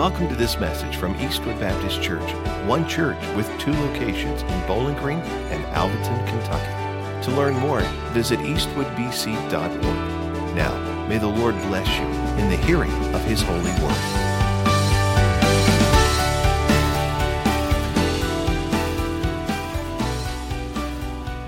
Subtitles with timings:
[0.00, 2.32] Welcome to this message from Eastwood Baptist Church,
[2.66, 7.26] one church with two locations in Bowling Green and Alvaton, Kentucky.
[7.26, 7.82] To learn more,
[8.14, 10.56] visit eastwoodbc.org.
[10.56, 12.06] Now, may the Lord bless you
[12.42, 13.94] in the hearing of His holy word.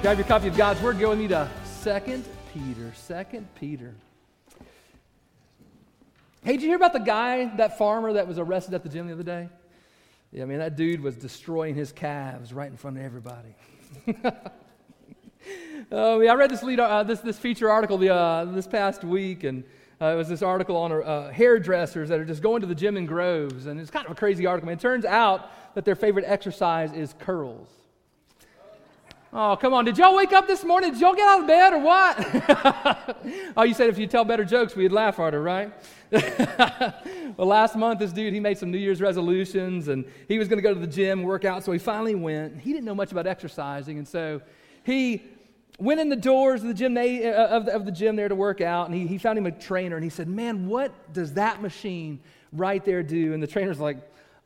[0.03, 0.99] Grab your copy of God's Word.
[0.99, 1.49] Go with me to
[1.83, 2.23] 2
[2.53, 2.93] Peter.
[3.09, 3.95] 2 Peter.
[6.45, 9.07] Hey, did you hear about the guy, that farmer that was arrested at the gym
[9.07, 9.49] the other day?
[10.33, 13.55] Yeah, I mean, that dude was destroying his calves right in front of everybody.
[15.93, 19.45] uh, I read this, lead, uh, this, this feature article the, uh, this past week,
[19.45, 19.63] and
[20.01, 22.97] uh, it was this article on uh, hairdressers that are just going to the gym
[22.97, 23.67] in groves.
[23.67, 24.69] And it's kind of a crazy article.
[24.69, 27.69] I mean, it turns out that their favorite exercise is curls.
[29.35, 29.87] Oh, come on.
[29.87, 30.91] Did y'all wake up this morning?
[30.93, 33.17] Did y'all get out of bed or what?
[33.57, 35.73] oh, you said if you tell better jokes, we'd laugh harder, right?
[36.11, 40.59] well, last month, this dude, he made some New Year's resolutions and he was going
[40.59, 41.65] to go to the gym, work out.
[41.65, 42.61] So he finally went.
[42.61, 43.97] He didn't know much about exercising.
[43.97, 44.43] And so
[44.85, 45.23] he
[45.79, 48.35] went in the doors of the gym, uh, of the, of the gym there to
[48.35, 48.91] work out.
[48.91, 52.21] And he, he found him a trainer and he said, Man, what does that machine
[52.53, 53.33] right there do?
[53.33, 53.97] And the trainer's like,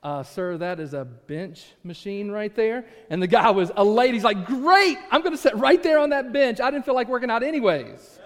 [0.06, 2.84] uh, sir, that is a bench machine right there.
[3.10, 4.14] And the guy was elated.
[4.14, 6.60] He's like, great, I'm going to sit right there on that bench.
[6.60, 8.20] I didn't feel like working out anyways.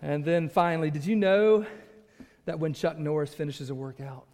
[0.00, 1.66] And then finally, did you know
[2.44, 4.26] that when Chuck Norris finishes a workout,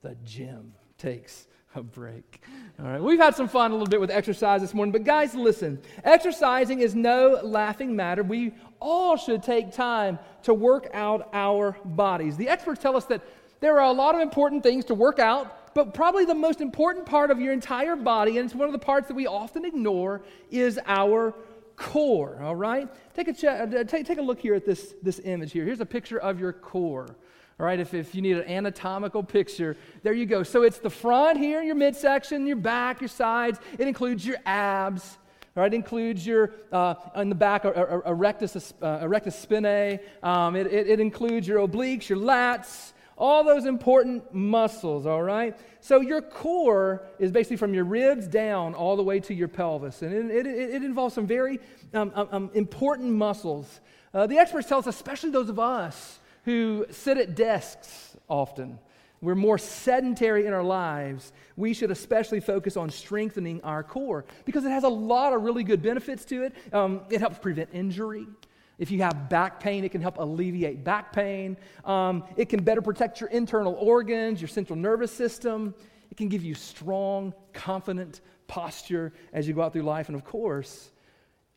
[0.00, 2.44] the gym takes a break.
[2.82, 5.34] All right, we've had some fun a little bit with exercise this morning, but guys,
[5.34, 8.22] listen exercising is no laughing matter.
[8.22, 12.38] We all should take time to work out our bodies.
[12.38, 13.22] The experts tell us that
[13.60, 17.06] there are a lot of important things to work out but probably the most important
[17.06, 20.22] part of your entire body, and it's one of the parts that we often ignore,
[20.50, 21.34] is our
[21.76, 22.38] core.
[22.42, 22.88] All right?
[23.14, 25.64] Take a, check, uh, take, take a look here at this, this image here.
[25.64, 27.08] Here's a picture of your core.
[27.58, 30.42] All right, if, if you need an anatomical picture, there you go.
[30.42, 33.58] So it's the front here, your midsection, your back, your sides.
[33.78, 35.18] It includes your abs.
[35.54, 40.00] All right, it includes your, uh, the back, erectus, uh, erectus spinae.
[40.22, 45.56] Um, it, it, it includes your obliques, your lats, all those important muscles, all right?
[45.80, 50.00] So your core is basically from your ribs down all the way to your pelvis.
[50.00, 51.60] And it, it, it involves some very
[51.92, 53.80] um, um, um, important muscles.
[54.14, 58.78] Uh, the experts tell us, especially those of us who sit at desks often,
[59.20, 64.64] we're more sedentary in our lives, we should especially focus on strengthening our core because
[64.64, 66.54] it has a lot of really good benefits to it.
[66.72, 68.26] Um, it helps prevent injury.
[68.80, 71.58] If you have back pain, it can help alleviate back pain.
[71.84, 75.74] Um, it can better protect your internal organs, your central nervous system.
[76.10, 80.08] It can give you strong, confident posture as you go out through life.
[80.08, 80.90] And of course,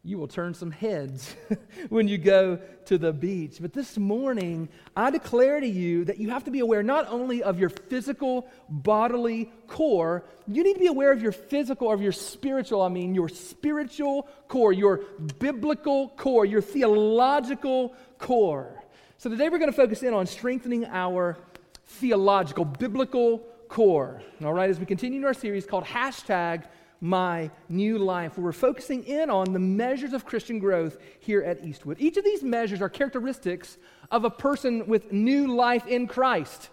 [0.05, 1.33] you will turn some heads
[1.89, 3.57] when you go to the beach.
[3.61, 7.41] But this morning, I declare to you that you have to be aware not only
[7.41, 12.11] of your physical bodily core, you need to be aware of your physical, of your
[12.11, 14.97] spiritual, I mean, your spiritual core, your
[15.39, 18.83] biblical core, your theological core.
[19.17, 21.37] So today we're going to focus in on strengthening our
[21.85, 23.37] theological, biblical
[23.69, 24.21] core.
[24.43, 26.65] All right, as we continue in our series called hashtag
[27.03, 31.97] my new life, we're focusing in on the measures of Christian growth here at Eastwood.
[31.99, 33.77] Each of these measures are characteristics
[34.09, 36.69] of a person with new life in Christ.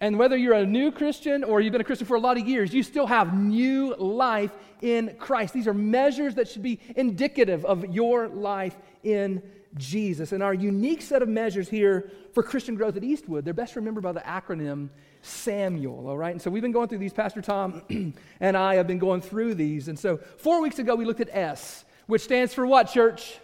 [0.00, 2.48] And whether you're a new Christian or you've been a Christian for a lot of
[2.48, 5.54] years, you still have new life in Christ.
[5.54, 9.42] These are measures that should be indicative of your life in
[9.76, 10.32] Jesus.
[10.32, 14.02] And our unique set of measures here for Christian growth at Eastwood, they're best remembered
[14.02, 14.90] by the acronym
[15.22, 16.32] Samuel, all right?
[16.32, 17.12] And so we've been going through these.
[17.12, 17.82] Pastor Tom
[18.40, 19.88] and I have been going through these.
[19.88, 23.38] And so four weeks ago, we looked at S, which stands for what, church?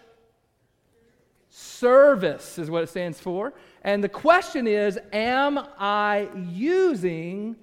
[1.50, 3.54] Service is what it stands for.
[3.82, 7.56] And the question is Am I using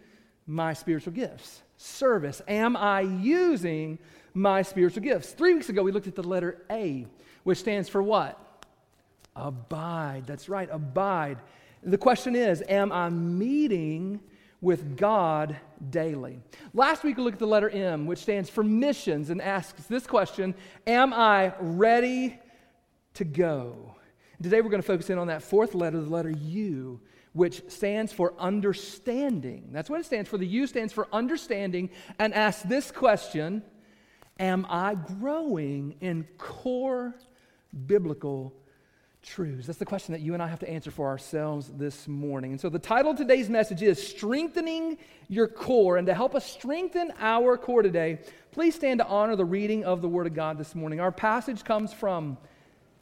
[0.47, 1.61] my spiritual gifts?
[1.77, 2.41] Service.
[2.47, 3.99] Am I using
[4.33, 5.31] my spiritual gifts?
[5.31, 7.05] Three weeks ago, we looked at the letter A,
[7.43, 8.39] which stands for what?
[9.35, 10.23] Abide.
[10.25, 11.39] That's right, abide.
[11.83, 14.21] The question is Am I meeting
[14.61, 15.57] with God
[15.89, 16.39] daily?
[16.73, 20.07] Last week we looked at the letter M, which stands for missions, and asks this
[20.07, 20.55] question
[20.87, 22.39] Am I ready
[23.15, 23.95] to go?
[24.41, 27.01] Today we're going to focus in on that fourth letter, the letter U,
[27.33, 29.69] which stands for understanding.
[29.71, 30.37] That's what it stands for.
[30.37, 31.89] The U stands for understanding,
[32.19, 33.63] and asks this question
[34.39, 37.15] Am I growing in core
[37.85, 38.53] biblical
[39.25, 39.67] truths?
[39.67, 42.51] That's the question that you and I have to answer for ourselves this morning.
[42.51, 45.97] And so the title of today's message is Strengthening Your Core.
[45.97, 48.19] And to help us strengthen our core today,
[48.51, 50.99] please stand to honor the reading of the Word of God this morning.
[50.99, 52.37] Our passage comes from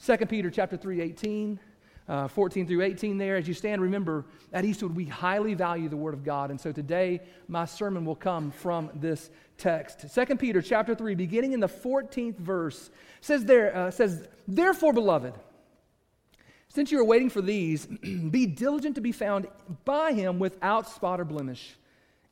[0.06, 1.60] 2 Peter chapter 3, 18.
[2.08, 3.38] uh, 14 through 18 there.
[3.38, 6.52] As you stand, remember, at Eastwood, we highly value the Word of God.
[6.52, 10.06] And so today, my sermon will come from this text.
[10.14, 12.92] 2 Peter chapter 3, beginning in the 14th verse,
[13.22, 15.34] says there, uh, says, Therefore, beloved,
[16.74, 17.86] since you are waiting for these,
[18.32, 19.48] be diligent to be found
[19.86, 21.76] by him without spot or blemish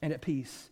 [0.02, 0.70] and at peace.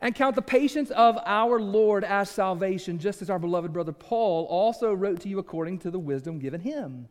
[0.00, 4.46] And count the patience of our Lord as salvation, just as our beloved brother Paul
[4.46, 7.08] also wrote to you according to the wisdom given him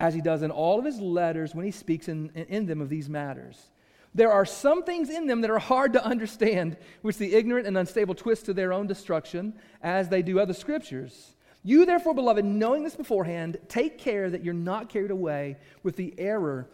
[0.00, 2.88] as he does in all of his letters when he speaks in, in them of
[2.88, 3.70] these matters.
[4.14, 7.78] There are some things in them that are hard to understand, which the ignorant and
[7.78, 11.35] unstable twist to their own destruction, as they do other scriptures.
[11.66, 16.14] You, therefore, beloved, knowing this beforehand, take care that you're not carried away with the
[16.16, 16.68] error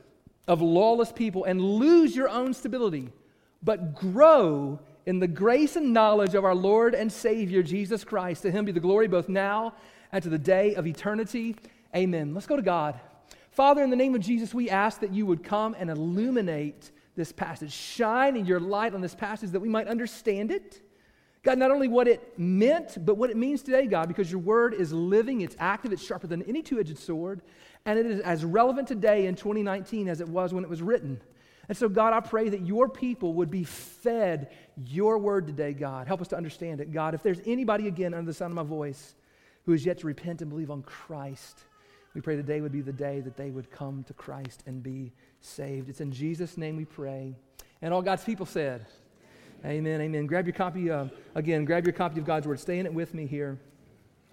[0.47, 3.09] of lawless people and lose your own stability,
[3.63, 8.43] but grow in the grace and knowledge of our Lord and Savior, Jesus Christ.
[8.43, 9.73] To him be the glory both now
[10.13, 11.57] and to the day of eternity.
[11.97, 12.35] Amen.
[12.35, 13.01] Let's go to God.
[13.51, 17.33] Father, in the name of Jesus, we ask that you would come and illuminate this
[17.33, 17.73] passage.
[17.73, 20.83] Shine in your light on this passage that we might understand it.
[21.45, 24.75] God, not only what it meant, but what it means today, God, because your word
[24.75, 27.43] is living, it's active, it's sharper than any two edged sword,
[27.85, 31.21] and it is as relevant today in 2019 as it was when it was written.
[31.69, 34.51] And so, God, I pray that your people would be fed
[34.85, 36.07] your word today, God.
[36.07, 37.15] Help us to understand it, God.
[37.15, 39.15] If there's anybody, again, under the sound of my voice,
[39.65, 41.65] who is yet to repent and believe on Christ,
[42.15, 45.13] we pray today would be the day that they would come to Christ and be
[45.41, 45.89] saved.
[45.89, 47.35] It's in Jesus' name we pray.
[47.81, 48.87] And all God's people said,
[49.65, 50.27] Amen, amen.
[50.27, 51.07] Grab your copy, uh,
[51.37, 52.59] again, grab your copy of God's Word.
[52.59, 53.61] Stay in it with me here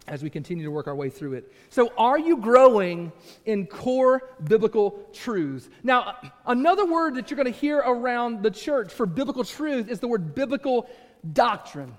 [0.08, 1.54] as we continue to work our way through it.
[1.70, 3.12] So, are you growing
[3.46, 5.70] in core biblical truths?
[5.84, 6.16] Now,
[6.48, 10.08] another word that you're going to hear around the church for biblical truth is the
[10.08, 10.90] word biblical
[11.32, 11.94] doctrine.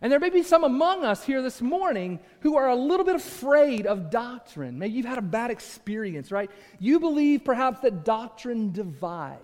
[0.00, 3.16] And there may be some among us here this morning who are a little bit
[3.16, 4.78] afraid of doctrine.
[4.78, 6.48] Maybe you've had a bad experience, right?
[6.78, 9.42] You believe perhaps that doctrine divides.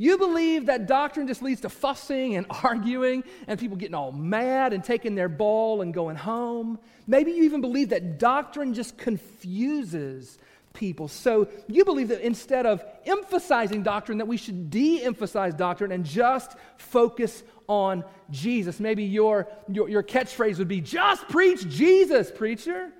[0.00, 4.72] You believe that doctrine just leads to fussing and arguing and people getting all mad
[4.72, 6.78] and taking their ball and going home.
[7.06, 10.38] Maybe you even believe that doctrine just confuses
[10.72, 11.08] people.
[11.08, 16.04] So you believe that instead of emphasizing doctrine, that we should de emphasize doctrine and
[16.04, 18.78] just focus on Jesus.
[18.78, 22.92] Maybe your, your, your catchphrase would be, just preach Jesus, preacher.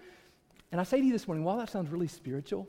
[0.73, 2.67] And I say to you this morning, while that sounds really spiritual,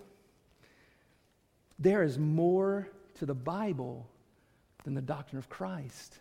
[1.80, 4.08] there is more to the Bible
[4.84, 6.20] than the doctrine of Christ.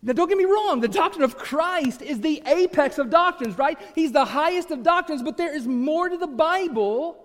[0.00, 3.78] Now, don't get me wrong, the doctrine of Christ is the apex of doctrines, right?
[3.96, 7.24] He's the highest of doctrines, but there is more to the Bible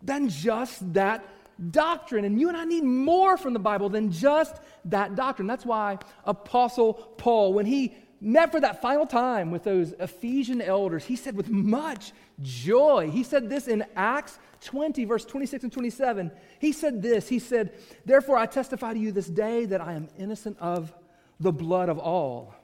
[0.00, 1.24] than just that
[1.70, 2.24] doctrine.
[2.24, 4.56] And you and I need more from the Bible than just
[4.86, 5.48] that doctrine.
[5.48, 11.04] That's why Apostle Paul, when he met for that final time with those Ephesian elders,
[11.04, 16.30] he said with much joy, he said this in Acts 20, verse 26 and 27.
[16.58, 17.72] He said this He said,
[18.04, 20.92] Therefore I testify to you this day that I am innocent of
[21.40, 22.54] the blood of all.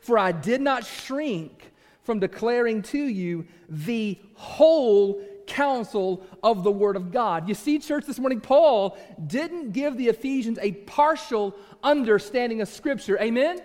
[0.00, 1.72] For I did not shrink
[2.02, 7.48] from declaring to you the whole counsel of the Word of God.
[7.48, 8.96] You see, church, this morning, Paul
[9.26, 13.18] didn't give the Ephesians a partial understanding of Scripture.
[13.20, 13.60] Amen?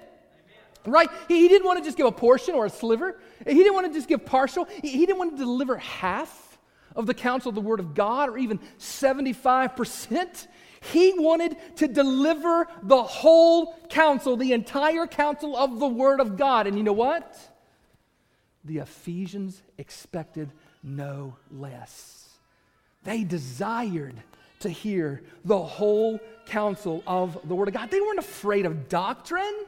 [0.85, 1.09] Right?
[1.27, 3.17] He, he, didn't want to just give a portion or a sliver.
[3.47, 4.65] He didn't want to just give partial.
[4.65, 6.59] He, he didn't want to deliver half
[6.95, 10.47] of the counsel of the Word of God or even 75%.
[10.91, 16.67] He wanted to deliver the whole counsel, the entire counsel of the Word of God.
[16.67, 17.37] And you know what?
[18.65, 20.51] The Ephesians expected
[20.83, 22.29] no less.
[23.03, 24.15] They desired
[24.59, 27.89] to hear the whole counsel of the Word of God.
[27.89, 29.65] They weren't afraid of doctrine.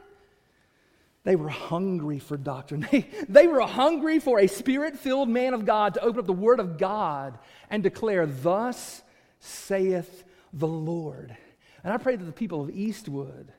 [1.26, 2.86] They were hungry for doctrine.
[2.92, 6.32] They, they were hungry for a spirit filled man of God to open up the
[6.32, 9.02] Word of God and declare, Thus
[9.40, 11.36] saith the Lord.
[11.82, 13.52] And I pray that the people of Eastwood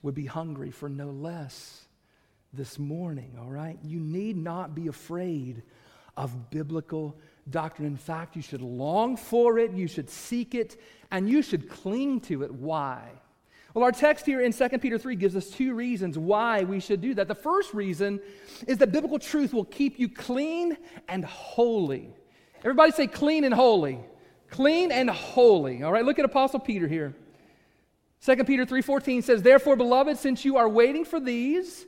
[0.00, 1.84] would be hungry for no less
[2.54, 3.78] this morning, all right?
[3.84, 5.62] You need not be afraid
[6.16, 7.14] of biblical
[7.50, 7.86] doctrine.
[7.86, 12.20] In fact, you should long for it, you should seek it, and you should cling
[12.22, 12.50] to it.
[12.50, 13.10] Why?
[13.74, 17.00] Well, our text here in 2 Peter 3 gives us two reasons why we should
[17.00, 17.26] do that.
[17.26, 18.20] The first reason
[18.66, 20.76] is that biblical truth will keep you clean
[21.08, 22.10] and holy.
[22.58, 23.98] Everybody say clean and holy.
[24.50, 25.82] Clean and holy.
[25.82, 27.14] All right, look at Apostle Peter here.
[28.20, 31.86] 2 Peter 3:14 says, "Therefore, beloved, since you are waiting for these,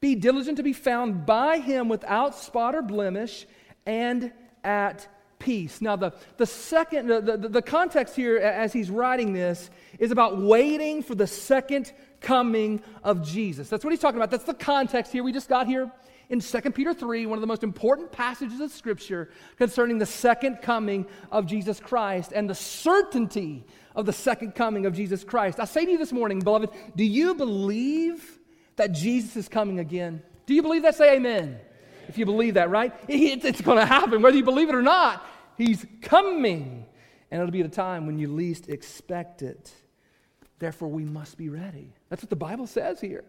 [0.00, 3.46] be diligent to be found by him without spot or blemish
[3.84, 4.32] and
[4.64, 5.06] at
[5.38, 5.80] peace.
[5.80, 10.38] Now, the, the second, the, the, the context here as he's writing this is about
[10.38, 13.68] waiting for the second coming of Jesus.
[13.68, 14.30] That's what he's talking about.
[14.30, 15.22] That's the context here.
[15.22, 15.90] We just got here
[16.28, 20.60] in 2 Peter 3, one of the most important passages of Scripture concerning the second
[20.60, 23.64] coming of Jesus Christ and the certainty
[23.94, 25.60] of the second coming of Jesus Christ.
[25.60, 28.38] I say to you this morning, beloved, do you believe
[28.76, 30.22] that Jesus is coming again?
[30.46, 30.96] Do you believe that?
[30.96, 31.58] Say amen.
[32.08, 32.92] If you believe that, right?
[33.08, 35.24] It's going to happen, whether you believe it or not.
[35.56, 36.86] He's coming.
[37.30, 39.72] And it'll be at a time when you least expect it.
[40.58, 41.92] Therefore, we must be ready.
[42.08, 43.24] That's what the Bible says here.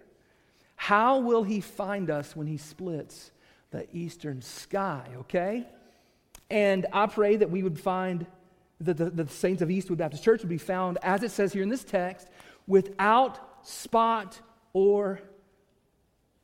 [0.75, 3.31] How will he find us when he splits
[3.71, 5.65] the eastern sky, okay?
[6.49, 8.25] And I pray that we would find
[8.81, 11.63] that the, the saints of Eastwood Baptist Church would be found, as it says here
[11.63, 12.27] in this text,
[12.67, 14.39] without spot
[14.73, 15.19] or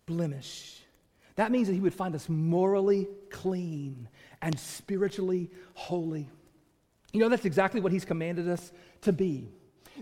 [0.06, 0.83] blemish.
[1.36, 4.08] That means that he would find us morally clean
[4.42, 6.30] and spiritually holy.
[7.12, 8.72] You know, that's exactly what he's commanded us
[9.02, 9.50] to be.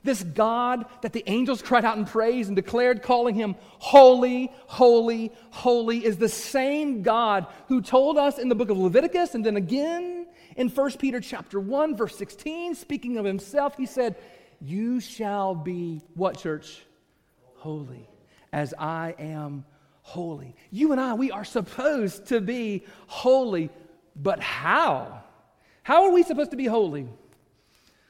[0.03, 5.33] This God that the angels cried out in praise and declared, calling him holy, holy,
[5.49, 9.57] holy, is the same God who told us in the book of Leviticus and then
[9.57, 14.15] again in 1 Peter chapter 1, verse 16, speaking of himself, he said,
[14.59, 16.83] You shall be what, church?
[17.55, 18.09] Holy,
[18.51, 19.65] as I am
[20.01, 20.55] holy.
[20.69, 23.69] You and I, we are supposed to be holy,
[24.15, 25.23] but how?
[25.83, 27.07] How are we supposed to be holy?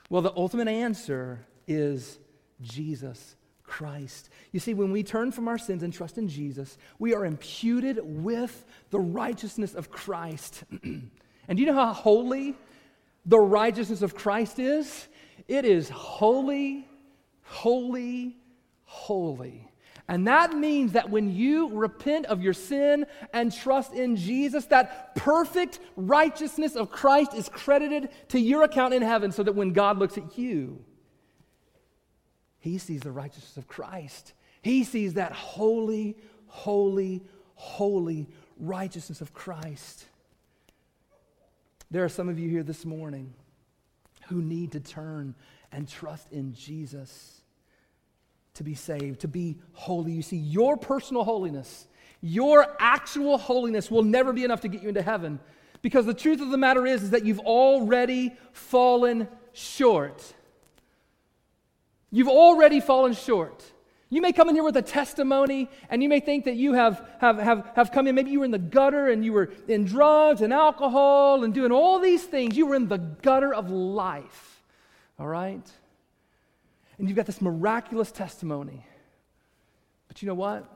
[0.09, 2.19] Well, the ultimate answer is
[2.61, 4.29] Jesus Christ.
[4.51, 7.99] You see, when we turn from our sins and trust in Jesus, we are imputed
[8.03, 10.63] with the righteousness of Christ.
[10.83, 11.09] and
[11.47, 12.55] do you know how holy
[13.25, 15.07] the righteousness of Christ is?
[15.47, 16.85] It is holy,
[17.43, 18.35] holy,
[18.83, 19.70] holy.
[20.07, 25.15] And that means that when you repent of your sin and trust in Jesus, that
[25.15, 29.97] perfect righteousness of Christ is credited to your account in heaven so that when God
[29.97, 30.83] looks at you,
[32.59, 34.33] he sees the righteousness of Christ.
[34.61, 36.17] He sees that holy,
[36.47, 37.23] holy,
[37.55, 38.27] holy
[38.57, 40.05] righteousness of Christ.
[41.89, 43.33] There are some of you here this morning
[44.27, 45.35] who need to turn
[45.71, 47.40] and trust in Jesus
[48.55, 50.11] to be saved, to be holy.
[50.11, 51.87] You see, your personal holiness,
[52.21, 55.39] your actual holiness will never be enough to get you into heaven
[55.81, 60.33] because the truth of the matter is, is that you've already fallen short.
[62.11, 63.63] You've already fallen short.
[64.09, 67.07] You may come in here with a testimony and you may think that you have,
[67.19, 68.15] have, have, have come in.
[68.15, 71.71] Maybe you were in the gutter and you were in drugs and alcohol and doing
[71.71, 72.57] all these things.
[72.57, 74.61] You were in the gutter of life,
[75.17, 75.65] all right?
[77.01, 78.85] And you've got this miraculous testimony.
[80.07, 80.71] But you know what?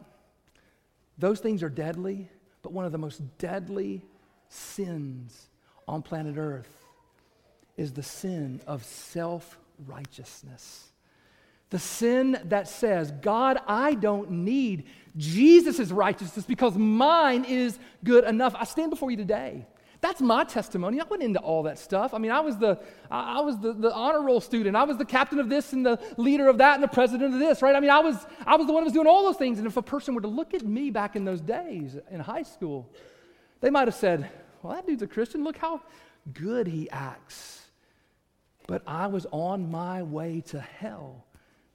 [1.20, 2.32] Those things are deadly,
[2.64, 4.02] but one of the most deadly
[4.50, 5.50] sins
[5.88, 6.84] on planet Earth
[7.78, 10.90] is the sin of self righteousness.
[11.70, 14.86] The sin that says, God, I don't need
[15.18, 18.56] Jesus' righteousness because mine is good enough.
[18.58, 19.68] I stand before you today.
[20.02, 21.00] That's my testimony.
[21.00, 22.14] I went into all that stuff.
[22.14, 24.76] I mean, I was the I was the, the honor roll student.
[24.76, 27.40] I was the captain of this and the leader of that and the president of
[27.40, 27.76] this, right?
[27.76, 29.58] I mean, I was I was the one who was doing all those things.
[29.58, 32.44] And if a person were to look at me back in those days in high
[32.44, 32.92] school,
[33.62, 34.30] they might have said,
[34.62, 35.44] Well, that dude's a Christian.
[35.44, 35.82] Look how
[36.34, 37.66] good he acts.
[38.68, 41.26] But I was on my way to hell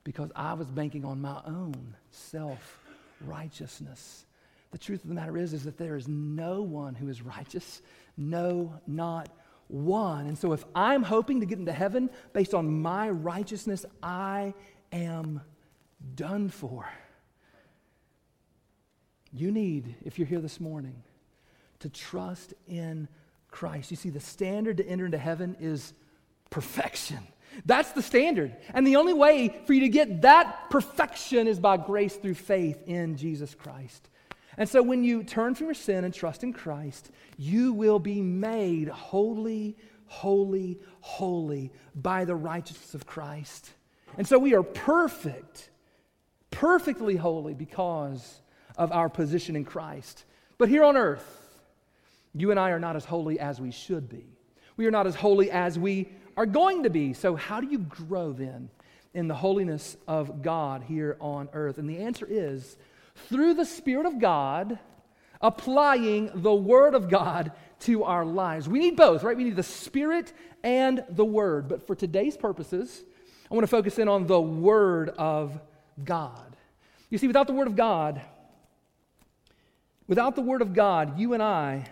[0.05, 2.81] because I was banking on my own self
[3.21, 4.27] righteousness.
[4.73, 7.83] The truth of the matter is, is that there is no one who is righteous.
[8.21, 9.31] No, not
[9.69, 10.27] one.
[10.27, 14.53] And so if I'm hoping to get into heaven based on my righteousness, I
[14.93, 15.41] am
[16.15, 16.87] done for.
[19.33, 21.03] You need, if you're here this morning,
[21.79, 23.09] to trust in
[23.49, 23.91] Christ.
[23.91, 25.95] You see, the standard to enter into heaven is
[26.51, 27.21] perfection.
[27.65, 28.55] That's the standard.
[28.75, 32.83] And the only way for you to get that perfection is by grace through faith
[32.87, 34.11] in Jesus Christ.
[34.61, 38.21] And so when you turn from your sin and trust in Christ, you will be
[38.21, 39.75] made holy,
[40.05, 43.71] holy, holy by the righteousness of Christ.
[44.19, 45.71] And so we are perfect,
[46.51, 48.43] perfectly holy because
[48.77, 50.27] of our position in Christ.
[50.59, 51.63] But here on earth,
[52.35, 54.27] you and I are not as holy as we should be.
[54.77, 57.15] We are not as holy as we are going to be.
[57.15, 58.69] So, how do you grow then
[59.15, 61.79] in the holiness of God here on earth?
[61.79, 62.77] And the answer is
[63.15, 64.79] through the Spirit of God
[65.41, 68.69] applying the Word of God to our lives.
[68.69, 69.37] We need both, right?
[69.37, 71.69] We need the Spirit and the Word.
[71.69, 73.03] But for today's purposes,
[73.51, 75.59] I want to focus in on the Word of
[76.05, 76.57] God.
[77.09, 78.21] You see, without the Word of God,
[80.07, 81.87] without the Word of God, you and I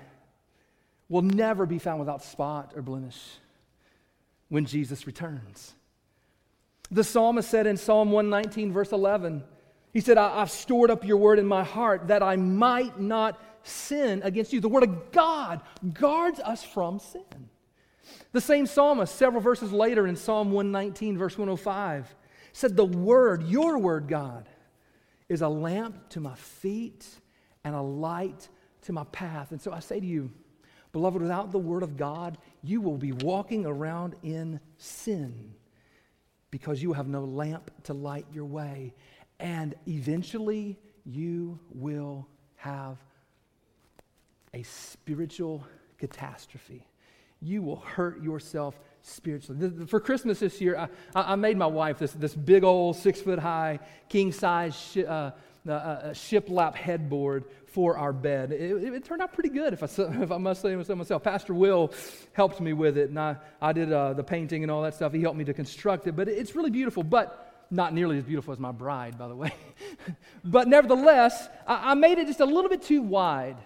[1.08, 3.18] will never be found without spot or blemish
[4.48, 5.74] when Jesus returns.
[6.90, 9.42] The psalmist said in Psalm 119, verse 11,
[9.92, 14.22] he said, I've stored up your word in my heart that I might not sin
[14.24, 14.60] against you.
[14.60, 15.60] The Word of God
[15.92, 17.22] guards us from sin.
[18.32, 22.14] The same psalmist, several verses later in Psalm 119, verse 105,
[22.52, 24.48] said, The Word, your Word, God,
[25.28, 27.06] is a lamp to my feet
[27.64, 28.48] and a light
[28.82, 29.50] to my path.
[29.50, 30.30] And so I say to you,
[30.92, 35.54] beloved, without the Word of God, you will be walking around in sin
[36.50, 38.94] because you have no lamp to light your way.
[39.40, 42.26] And eventually, you will
[42.56, 42.98] have
[44.52, 45.64] a spiritual
[45.98, 46.86] catastrophe.
[47.40, 49.86] You will hurt yourself spiritually.
[49.86, 50.76] For Christmas this year,
[51.14, 53.78] I, I made my wife this, this big old six foot high,
[54.08, 55.30] king size sh- uh,
[55.66, 58.52] uh, uh, shiplap headboard for our bed.
[58.52, 59.86] It, it, it, turned out pretty good, if I,
[60.22, 61.22] if I must say so myself.
[61.22, 61.92] Pastor Will
[62.32, 65.12] helped me with it, and I, I did uh, the painting and all that stuff.
[65.12, 67.02] He helped me to construct it, but it's really beautiful.
[67.02, 69.52] But not nearly as beautiful as my bride, by the way.
[70.44, 73.56] but nevertheless, I, I, made it just a little bit too wide.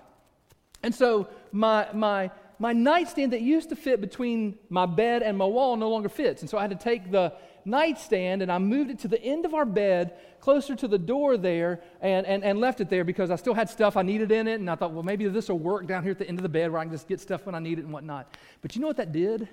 [0.82, 5.44] And so my, my, my nightstand that used to fit between my bed and my
[5.44, 6.42] wall no longer fits.
[6.42, 7.32] And so I had to take the
[7.64, 11.36] nightstand and I moved it to the end of our bed, closer to the door
[11.36, 14.48] there, and, and, and left it there because I still had stuff I needed in
[14.48, 14.58] it.
[14.58, 16.48] And I thought, well, maybe this will work down here at the end of the
[16.48, 18.36] bed where I can just get stuff when I need it and whatnot.
[18.62, 19.48] But you know what that did?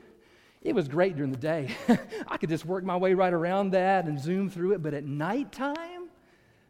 [0.62, 1.76] It was great during the day.
[2.28, 4.84] I could just work my way right around that and zoom through it.
[4.84, 6.10] But at nighttime,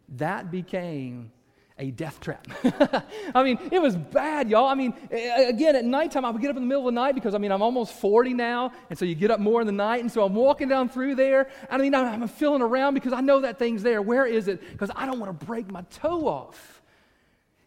[0.10, 1.32] that became
[1.80, 2.46] a death trap.
[3.34, 4.68] I mean, it was bad, y'all.
[4.68, 7.16] I mean, again, at nighttime, I would get up in the middle of the night
[7.16, 9.74] because, I mean, I'm almost 40 now, and so you get up more in the
[9.74, 11.50] night, and so I'm walking down through there.
[11.72, 14.02] I mean, I'm feeling around because I know that thing's there.
[14.02, 14.62] Where is it?
[14.72, 16.82] Because I don't want to break my toe off.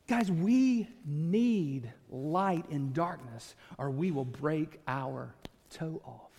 [0.07, 5.35] Guys, we need light in darkness, or we will break our
[5.73, 6.31] toe off.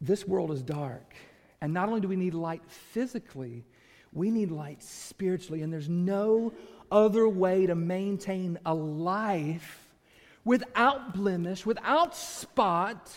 [0.00, 1.14] This world is dark.
[1.60, 3.64] And not only do we need light physically,
[4.12, 5.62] we need light spiritually.
[5.62, 6.52] And there's no
[6.90, 9.88] other way to maintain a life
[10.44, 13.10] without blemish, without spot,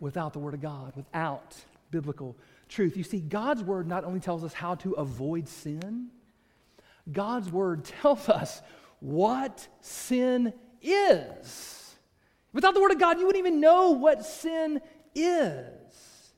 [0.00, 1.56] without the Word of God, without
[1.90, 2.36] biblical
[2.68, 2.96] truth.
[2.96, 6.08] You see, God's Word not only tells us how to avoid sin,
[7.10, 8.62] God's Word tells us
[9.00, 11.81] what sin is.
[12.52, 14.80] Without the Word of God, you wouldn't even know what sin
[15.14, 16.34] is.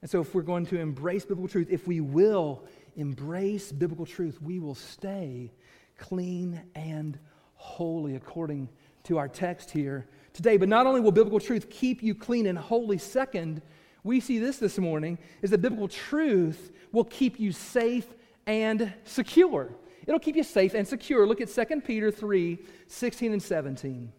[0.00, 2.64] And so, if we're going to embrace biblical truth, if we will
[2.96, 5.52] embrace biblical truth, we will stay
[5.98, 7.18] clean and
[7.54, 8.68] holy according
[9.04, 10.56] to our text here today.
[10.56, 13.62] But not only will biblical truth keep you clean and holy, second,
[14.02, 18.06] we see this this morning is that biblical truth will keep you safe
[18.46, 19.74] and secure.
[20.06, 21.26] It'll keep you safe and secure.
[21.26, 24.12] Look at 2 Peter 3 16 and 17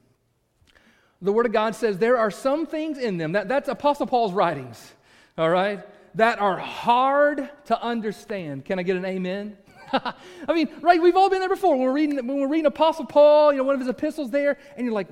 [1.25, 4.33] the Word of God says there are some things in them, that, that's Apostle Paul's
[4.33, 4.93] writings,
[5.37, 5.83] all right,
[6.15, 8.65] that are hard to understand.
[8.65, 9.57] Can I get an amen?
[9.91, 11.75] I mean, right, we've all been there before.
[11.75, 14.57] When we're, reading, when we're reading Apostle Paul, you know, one of his epistles there,
[14.77, 15.07] and you're like,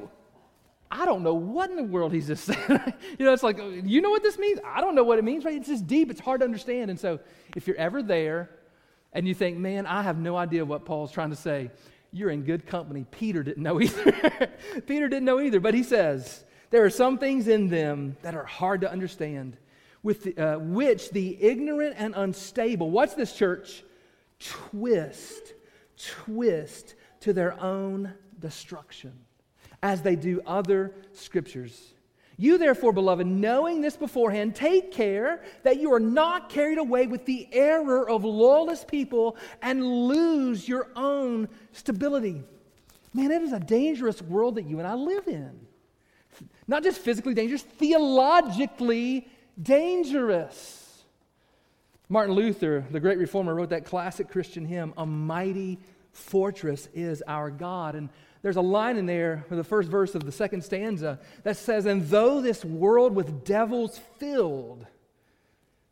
[0.89, 2.93] I don't know what in the world he's just saying.
[3.17, 4.60] you know, it's like, you know what this means?
[4.63, 5.56] I don't know what it means, right?
[5.56, 6.91] It's just deep, it's hard to understand.
[6.91, 7.19] And so
[7.56, 8.52] if you're ever there
[9.12, 11.71] and you think, man, I have no idea what Paul's trying to say,
[12.13, 13.06] you're in good company.
[13.10, 14.49] Peter didn't know either.
[14.86, 18.45] Peter didn't know either, but he says, There are some things in them that are
[18.45, 19.58] hard to understand,
[20.04, 23.84] with the, uh, which the ignorant and unstable, what's this church?
[24.39, 25.54] Twist,
[25.97, 29.13] twist to their own destruction,
[29.82, 31.92] as they do other scriptures.
[32.38, 37.26] You, therefore, beloved, knowing this beforehand, take care that you are not carried away with
[37.26, 42.43] the error of lawless people and lose your own stability.
[43.13, 45.67] Man, it is a dangerous world that you and I live in.
[46.67, 49.28] Not just physically dangerous, theologically
[49.62, 51.04] dangerous.
[52.10, 55.80] Martin Luther, the great reformer, wrote that classic Christian hymn, A Mighty
[56.12, 57.96] Fortress is Our God.
[57.96, 58.10] And
[58.43, 61.86] there's a line in there for the first verse of the second stanza that says,
[61.86, 64.86] And though this world with devils filled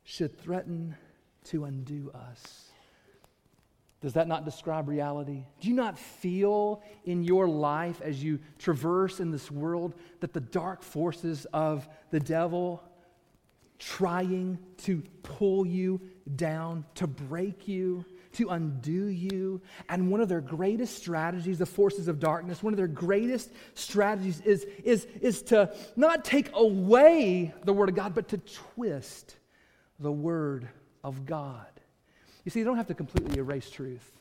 [0.04, 0.96] should threaten
[1.46, 2.68] to undo us.
[4.02, 5.46] Does that not describe reality?
[5.62, 10.42] Do you not feel in your life as you traverse in this world that the
[10.42, 12.84] dark forces of the devil
[13.80, 16.02] trying to pull you
[16.36, 19.62] down, to break you, to undo you.
[19.90, 24.42] And one of their greatest strategies, the forces of darkness, one of their greatest strategies
[24.42, 29.36] is, is, is to not take away the Word of God, but to twist
[30.00, 30.68] the Word
[31.04, 31.66] of God.
[32.44, 34.12] You see, they don't have to completely erase truth.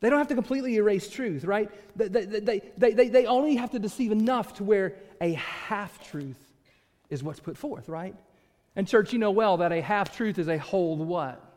[0.00, 1.70] They don't have to completely erase truth, right?
[1.96, 6.36] They, they, they, they, they only have to deceive enough to where a half truth
[7.08, 8.16] is what's put forth, right?
[8.74, 11.51] And, church, you know well that a half truth is a whole what?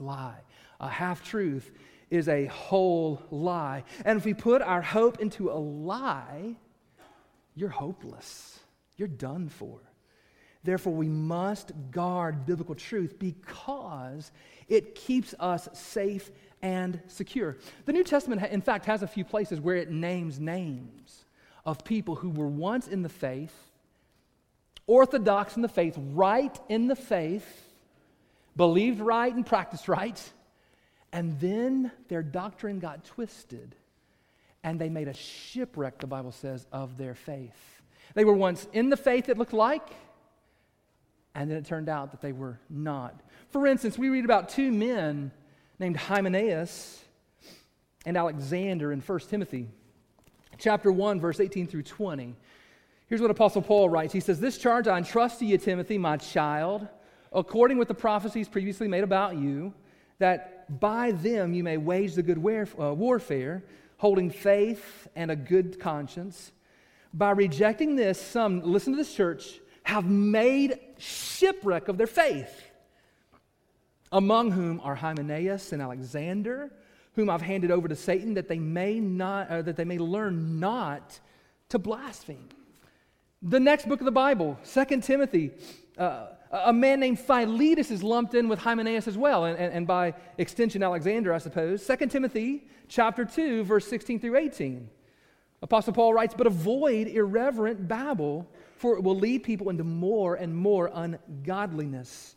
[0.00, 0.40] Lie.
[0.80, 1.70] A half truth
[2.10, 3.84] is a whole lie.
[4.04, 6.56] And if we put our hope into a lie,
[7.54, 8.58] you're hopeless.
[8.96, 9.78] You're done for.
[10.62, 14.30] Therefore, we must guard biblical truth because
[14.68, 17.56] it keeps us safe and secure.
[17.86, 21.24] The New Testament, in fact, has a few places where it names names
[21.64, 23.54] of people who were once in the faith,
[24.86, 27.69] orthodox in the faith, right in the faith,
[28.56, 30.20] believed right and practiced right,
[31.12, 33.74] and then their doctrine got twisted
[34.62, 37.80] and they made a shipwreck, the Bible says, of their faith.
[38.14, 39.88] They were once in the faith it looked like,
[41.34, 43.18] and then it turned out that they were not.
[43.50, 45.30] For instance, we read about two men
[45.78, 47.02] named Hymenaeus
[48.04, 49.68] and Alexander in 1 Timothy
[50.58, 52.36] chapter 1 verse 18 through 20.
[53.06, 54.12] Here's what Apostle Paul writes.
[54.12, 56.86] He says, "This charge I entrust to you, Timothy, my child,
[57.32, 59.72] according with the prophecies previously made about you,
[60.18, 63.64] that by them you may wage the good uh, warfare,
[63.96, 66.52] holding faith and a good conscience.
[67.12, 72.70] By rejecting this, some, listen to this church, have made shipwreck of their faith
[74.12, 76.70] among whom are Hymenaeus and Alexander,
[77.14, 80.60] whom I've handed over to Satan that they may not, uh, that they may learn
[80.60, 81.18] not
[81.68, 82.48] to blaspheme.
[83.42, 85.52] The next book of the Bible, 2 Timothy,
[85.96, 89.86] uh, a man named Philetus is lumped in with Hymenaeus as well, and, and, and
[89.86, 91.86] by extension, Alexander, I suppose.
[91.86, 94.88] 2 Timothy chapter 2, verse 16 through 18.
[95.62, 100.56] Apostle Paul writes, But avoid irreverent babble, for it will lead people into more and
[100.56, 102.34] more ungodliness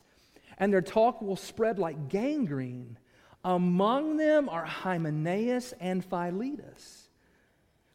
[0.58, 2.98] and their talk will spread like gangrene.
[3.44, 7.10] Among them are Hymenaeus and Philetus,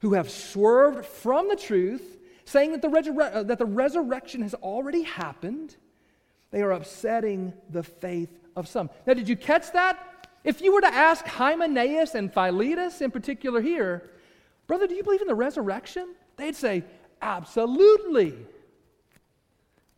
[0.00, 4.54] who have swerved from the truth, saying that the, resurre- uh, that the resurrection has
[4.54, 5.76] already happened.
[6.50, 8.90] They are upsetting the faith of some.
[9.06, 10.28] Now, did you catch that?
[10.44, 14.10] If you were to ask Hymenaeus and Philetus in particular here,
[14.66, 16.14] brother, do you believe in the resurrection?
[16.36, 16.84] They'd say,
[17.20, 18.34] absolutely.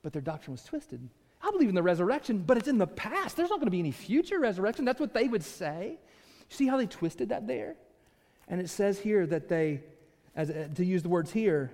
[0.02, 1.08] But their doctrine was twisted.
[1.42, 3.36] I believe in the resurrection, but it's in the past.
[3.36, 4.84] There's not going to be any future resurrection.
[4.84, 5.98] That's what they would say.
[6.48, 7.76] See how they twisted that there?
[8.48, 9.80] And it says here that they,
[10.34, 11.70] as, uh, to use the words here,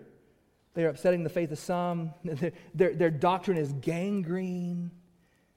[0.77, 2.13] they're upsetting the faith of some.
[2.23, 4.91] Their, their, their doctrine is gangrene.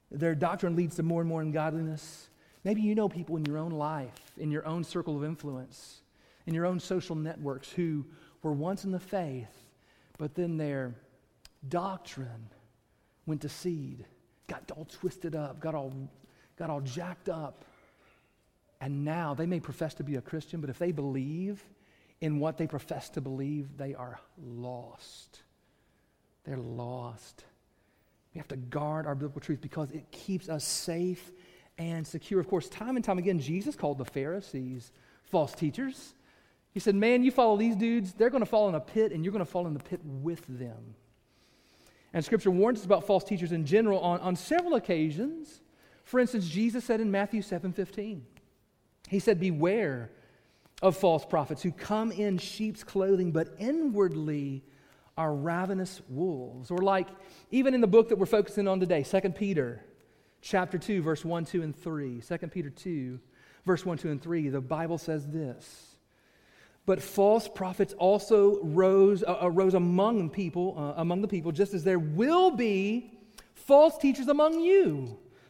[0.10, 2.30] Their doctrine leads to more and more ungodliness.
[2.64, 6.02] Maybe you know people in your own life, in your own circle of influence,
[6.48, 8.06] in your own social networks who
[8.44, 9.52] were once in the faith,
[10.18, 10.96] but then their
[11.68, 12.50] doctrine
[13.26, 14.06] went to seed,
[14.48, 15.94] got all twisted up, got all,
[16.58, 17.66] got all jacked up.
[18.80, 21.62] And now they may profess to be a Christian, but if they believe
[22.22, 25.42] in what they profess to believe, they are lost.
[26.44, 27.46] They're lost.
[28.34, 31.32] We have to guard our biblical truth because it keeps us safe
[31.78, 32.40] and secure.
[32.40, 34.92] Of course, time and time again, Jesus called the Pharisees
[35.24, 36.14] false teachers.
[36.72, 39.24] He said, Man, you follow these dudes, they're going to fall in a pit, and
[39.24, 40.96] you're going to fall in the pit with them.
[42.14, 45.62] And Scripture warns us about false teachers in general on, on several occasions.
[46.04, 48.26] For instance, Jesus said in Matthew 7 15,
[49.08, 50.12] He said, Beware
[50.82, 54.64] of false prophets who come in sheep's clothing, but inwardly
[55.18, 56.72] are ravenous wolves.
[56.72, 57.08] Or like
[57.52, 59.84] even in the book that we're focusing on today, 2 Peter
[60.42, 62.22] chapter 2, verse 1, 2, and 3.
[62.22, 63.20] 2 Peter 2,
[63.66, 65.98] verse 1, 2, and 3, the Bible says this.
[66.86, 71.84] But false prophets also rose, uh, arose among people, uh, among the people, just as
[71.84, 73.12] there will be
[73.54, 75.20] false teachers among you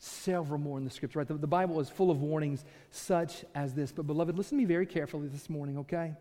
[0.00, 1.28] several more in the scripture, right?
[1.28, 3.92] The, the, Bible is full of warnings such as this.
[3.92, 6.14] But, beloved, listen to me very carefully this morning, okay?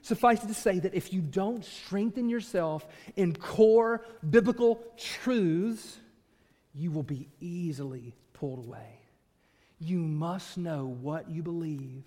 [0.00, 5.98] Suffice it to say that if you don't strengthen yourself in core biblical truths,
[6.74, 9.00] you will be easily pulled away.
[9.78, 12.04] You must know what you believe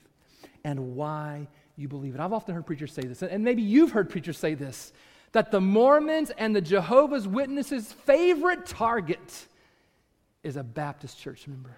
[0.63, 2.21] and why you believe it.
[2.21, 4.91] I've often heard preachers say this, and maybe you've heard preachers say this
[5.31, 9.45] that the Mormons and the Jehovah's Witnesses' favorite target
[10.43, 11.75] is a Baptist church member.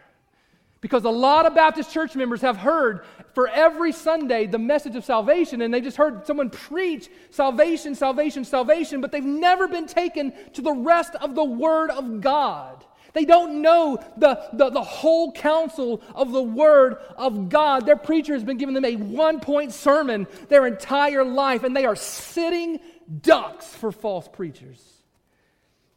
[0.81, 5.05] Because a lot of Baptist church members have heard for every Sunday the message of
[5.05, 10.33] salvation, and they just heard someone preach salvation, salvation, salvation, but they've never been taken
[10.53, 12.83] to the rest of the Word of God.
[13.13, 17.85] They don't know the, the, the, whole counsel of the Word of God.
[17.85, 21.85] Their preacher has been giving them a one point sermon their entire life, and they
[21.85, 22.79] are sitting
[23.21, 25.00] ducks for false preachers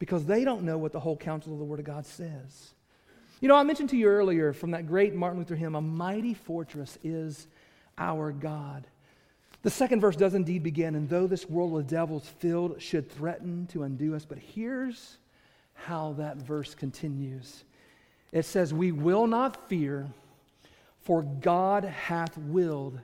[0.05, 2.75] because they don't know what the whole counsel of the Word of God says.
[3.41, 6.35] You know, I mentioned to you earlier from that great Martin Luther hymn, A Mighty
[6.35, 7.47] Fortress is
[7.97, 8.85] Our God.
[9.63, 13.65] The second verse does indeed begin, and though this world with devils filled should threaten
[13.71, 15.17] to undo us, but here's
[15.73, 17.63] how that verse continues.
[18.31, 20.07] It says, We will not fear,
[21.01, 22.99] for God hath willed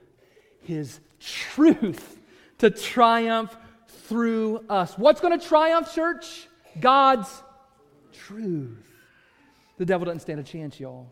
[0.60, 2.20] his truth
[2.58, 3.56] to triumph
[3.88, 4.96] through us.
[4.96, 6.46] What's going to triumph, church?
[6.80, 7.42] God's
[8.12, 8.86] truth.
[9.78, 11.10] The devil doesn't stand a chance, y'all.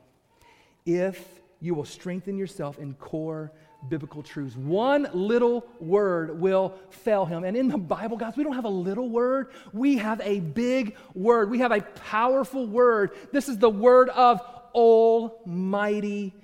[0.87, 3.53] If you will strengthen yourself in core
[3.89, 4.57] biblical truths.
[4.57, 7.45] One little word will fail him.
[7.45, 9.49] And in the Bible, guys, we don't have a little word.
[9.73, 11.51] We have a big word.
[11.51, 13.13] We have a powerful word.
[13.33, 14.41] This is the word of
[14.75, 16.35] Almighty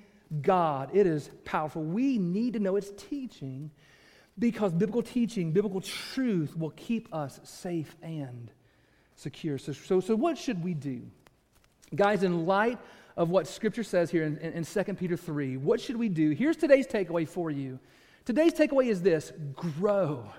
[0.41, 0.91] God.
[0.93, 1.83] It is powerful.
[1.83, 3.71] We need to know its teaching
[4.39, 8.51] because biblical teaching, biblical truth will keep us safe and
[9.17, 9.57] secure.
[9.57, 11.01] So, so, so what should we do?
[11.93, 12.79] Guys, in light
[13.17, 15.57] of what Scripture says here in, in, in 2 Peter 3.
[15.57, 16.29] What should we do?
[16.29, 17.79] Here's today's takeaway for you.
[18.23, 20.31] Today's takeaway is this grow.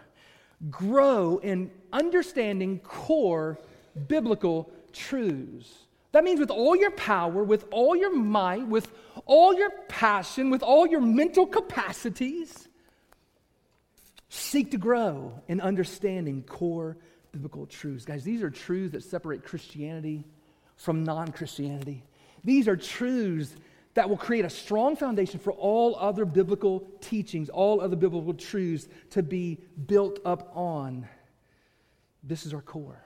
[0.70, 3.58] Grow in understanding core
[4.06, 5.68] biblical truths.
[6.12, 8.90] That means with all your power, with all your might, with
[9.26, 12.68] all your passion, with all your mental capacities,
[14.28, 16.96] seek to grow in understanding core
[17.32, 18.04] biblical truths.
[18.04, 20.24] Guys, these are truths that separate Christianity
[20.76, 22.02] from non Christianity.
[22.44, 23.54] These are truths
[23.94, 28.88] that will create a strong foundation for all other biblical teachings, all other biblical truths
[29.10, 31.08] to be built up on.
[32.22, 33.02] This is our core.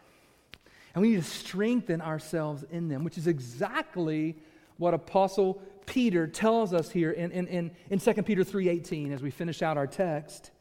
[0.94, 4.36] And we need to strengthen ourselves in them, which is exactly
[4.76, 9.30] what Apostle Peter tells us here in, in, in, in 2 Peter 3.18 as we
[9.30, 10.51] finish out our text.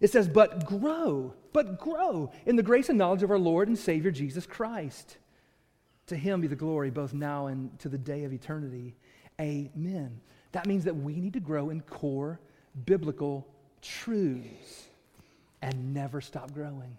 [0.00, 3.78] It says, but grow, but grow in the grace and knowledge of our Lord and
[3.78, 5.16] Savior Jesus Christ.
[6.08, 8.94] To him be the glory both now and to the day of eternity.
[9.40, 10.20] Amen.
[10.52, 12.40] That means that we need to grow in core
[12.84, 13.46] biblical
[13.82, 14.88] truths
[15.62, 16.96] and never stop growing.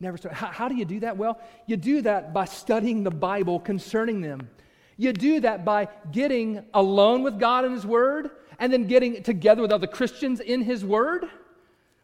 [0.00, 0.32] Never stop.
[0.32, 1.16] How, how, do you do that?
[1.16, 4.50] Well, you do that by studying the Bible concerning them.
[4.98, 9.62] You do that by getting alone with God and His Word and then getting together
[9.62, 11.26] with other Christians in His Word.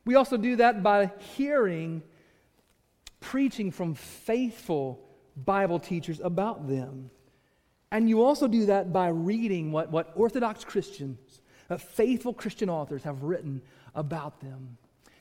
[0.04, 2.02] We also do that by hearing
[3.20, 5.00] preaching from faithful
[5.36, 7.10] Bible teachers about them.
[7.90, 13.02] And you also do that by reading what, what Orthodox Christians, uh, faithful Christian authors
[13.04, 13.62] have written
[13.94, 14.76] about them.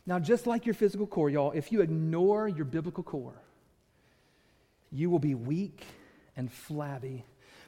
[0.06, 3.42] Now, just like your physical core, y'all, if you ignore your biblical core,
[4.92, 5.86] you will be weak
[6.36, 7.24] and flabby.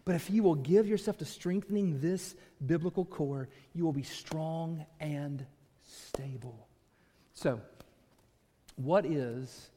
[0.05, 4.85] But if you will give yourself to strengthening this biblical core, you will be strong
[4.99, 5.45] and
[5.83, 6.67] stable.
[7.33, 7.59] So,
[8.75, 9.69] what is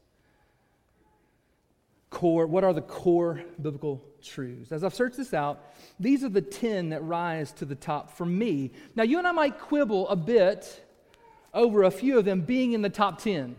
[2.09, 4.71] core, what are the core biblical truths?
[4.71, 5.63] As I've searched this out,
[5.99, 8.71] these are the 10 that rise to the top for me.
[8.95, 10.83] Now, you and I might quibble a bit
[11.53, 13.55] over a few of them being in the top 10.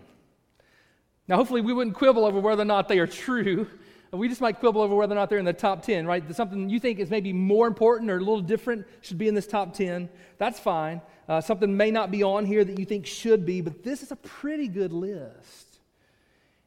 [1.27, 3.69] Now, hopefully, we wouldn't quibble over whether or not they are true.
[4.11, 6.35] We just might quibble over whether or not they're in the top 10, right?
[6.35, 9.47] Something you think is maybe more important or a little different should be in this
[9.47, 10.09] top 10.
[10.39, 11.03] That's fine.
[11.29, 14.11] Uh, something may not be on here that you think should be, but this is
[14.11, 15.81] a pretty good list.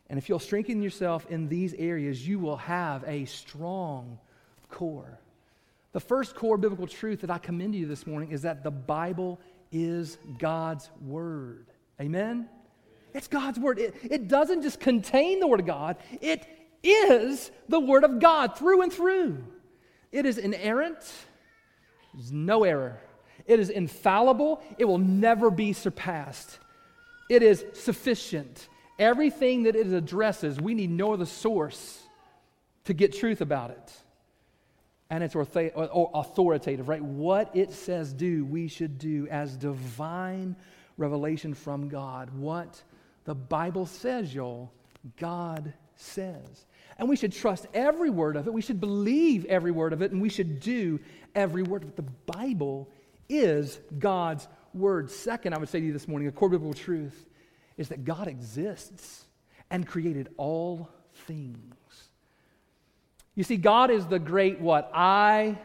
[0.08, 4.20] And if you'll strengthen yourself in these areas, you will have a strong
[4.70, 5.20] core.
[5.94, 8.72] The first core biblical truth that I commend to you this morning is that the
[8.72, 9.40] Bible
[9.72, 11.66] is God's Word.
[12.00, 12.48] Amen?
[13.14, 13.80] It's God's Word.
[13.80, 16.46] It, it doesn't just contain the Word of God, it
[16.84, 19.44] is the Word of God through and through.
[20.12, 21.00] It is inerrant,
[22.14, 23.00] there's no error.
[23.46, 26.60] It is infallible, it will never be surpassed.
[27.30, 28.68] It is sufficient,
[29.02, 32.04] Everything that it addresses, we need no other source
[32.86, 33.94] to get truth about it.
[35.10, 37.02] And it's authoritative, right?
[37.02, 40.56] What it says do, we should do as divine
[40.98, 42.30] revelation from God.
[42.30, 42.80] What
[43.26, 44.72] the Bible says, y'all,
[45.18, 46.68] God says.
[47.02, 48.54] And we should trust every word of it.
[48.54, 51.00] We should believe every word of it, and we should do
[51.34, 51.96] every word of it.
[51.96, 52.88] The Bible
[53.28, 55.10] is God's word.
[55.10, 57.28] Second, I would say to you this morning, a core biblical truth
[57.76, 59.26] is that God exists
[59.72, 60.90] and created all
[61.26, 61.76] things.
[63.34, 64.92] You see, God is the great what?
[64.94, 65.58] I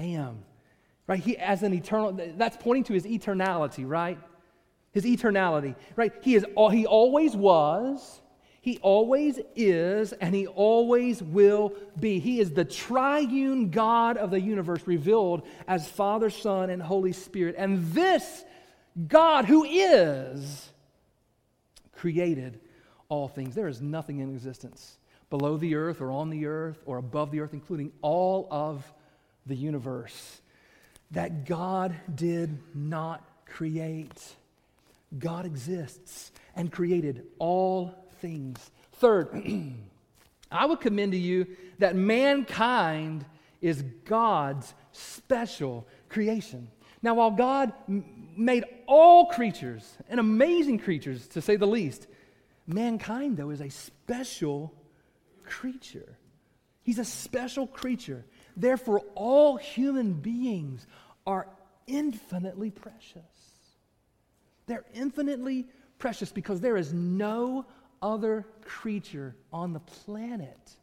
[0.00, 0.42] am.
[1.06, 1.20] Right?
[1.20, 4.18] He as an eternal, that's pointing to his eternality, right?
[4.90, 6.12] His eternality, right?
[6.22, 8.20] He is he always was,
[8.64, 12.18] He always is and he always will be.
[12.18, 17.56] He is the triune God of the universe revealed as Father, Son, and Holy Spirit.
[17.58, 18.42] And this
[19.06, 20.70] God who is
[21.92, 22.58] created
[23.10, 23.54] all things.
[23.54, 24.96] There is nothing in existence
[25.28, 28.90] below the earth or on the earth or above the earth, including all of
[29.44, 30.40] the universe,
[31.10, 34.22] that God did not create.
[35.18, 38.70] God exists and created all things.
[38.92, 39.28] Third,
[40.50, 41.46] I would commend to you
[41.78, 43.26] that mankind
[43.60, 46.68] is God's special creation.
[47.02, 52.06] Now, while God made all creatures, and amazing creatures to say the least,
[52.66, 54.72] mankind, though, is a special
[55.44, 56.16] creature.
[56.82, 58.24] He's a special creature.
[58.56, 60.86] Therefore, all human beings
[61.26, 61.46] are
[61.86, 63.20] infinitely precious.
[64.64, 65.66] They're infinitely
[65.98, 67.66] precious because there is no
[68.02, 70.76] other creature on the planet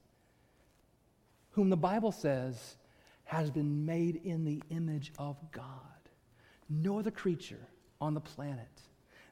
[1.52, 2.78] whom the Bible says
[3.24, 5.69] has been made in the image of God.
[6.69, 7.67] No other creature
[8.00, 8.82] on the planet,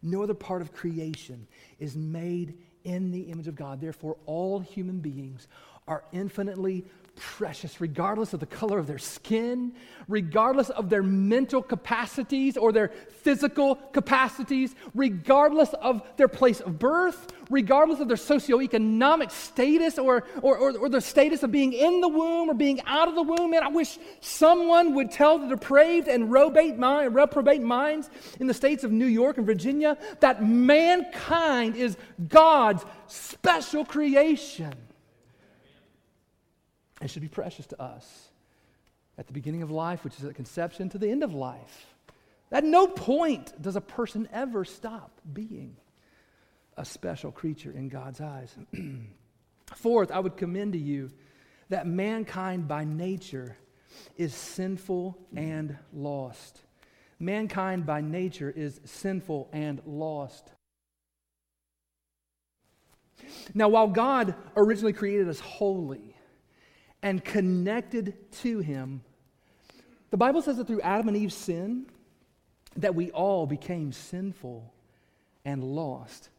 [0.01, 1.47] no other part of creation
[1.79, 3.81] is made in the image of God.
[3.81, 5.47] Therefore, all human beings
[5.87, 6.85] are infinitely
[7.19, 9.73] precious, regardless of the color of their skin,
[10.07, 17.27] regardless of their mental capacities or their physical capacities, regardless of their place of birth,
[17.49, 22.07] regardless of their socioeconomic status or, or, or, or the status of being in the
[22.07, 23.53] womb or being out of the womb.
[23.53, 28.83] And I wish someone would tell the depraved and mind, reprobate minds in the states
[28.83, 34.73] of New York and Virginia that mankind is God's special creation
[37.01, 38.29] and should be precious to us
[39.17, 41.87] at the beginning of life, which is at conception, to the end of life.
[42.51, 45.75] At no point does a person ever stop being
[46.77, 48.55] a special creature in God's eyes.
[49.75, 51.11] Fourth, I would commend to you
[51.69, 53.55] that mankind by nature
[54.17, 56.61] is sinful and lost.
[57.19, 60.49] Mankind by nature is sinful and lost.
[63.53, 66.08] Now, while God originally created us holy,
[67.01, 69.01] and connected to him.
[70.11, 71.85] The Bible says that through Adam and Eve's sin,
[72.77, 74.73] that we all became sinful
[75.45, 76.29] and lost.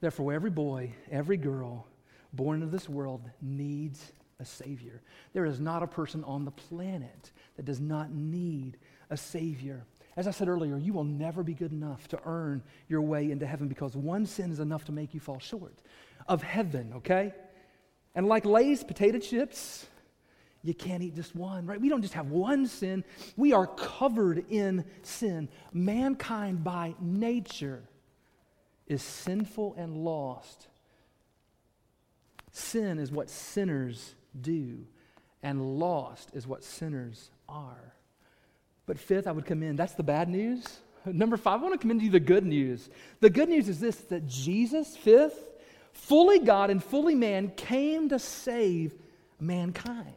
[0.00, 1.86] Therefore, every boy, every girl
[2.32, 5.00] born into this world needs a Savior.
[5.32, 8.78] There is not a person on the planet that does not need
[9.10, 9.84] a Savior.
[10.16, 13.46] As I said earlier, you will never be good enough to earn your way into
[13.46, 15.78] heaven because one sin is enough to make you fall short
[16.26, 17.32] of heaven, okay?
[18.14, 19.86] And like Lay's potato chips,
[20.62, 21.80] you can't eat just one, right?
[21.80, 23.04] We don't just have one sin,
[23.36, 25.48] we are covered in sin.
[25.72, 27.82] Mankind by nature
[28.86, 30.68] is sinful and lost.
[32.52, 34.86] Sin is what sinners do,
[35.42, 37.94] and lost is what sinners are.
[38.86, 40.64] But fifth, I would commend that's the bad news.
[41.04, 42.88] Number five, I want to commend you the good news.
[43.20, 45.48] The good news is this that Jesus, fifth,
[45.92, 48.94] fully God and fully man, came to save
[49.40, 50.14] mankind.